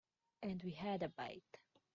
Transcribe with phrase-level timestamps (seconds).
[0.41, 1.59] And we had a bite.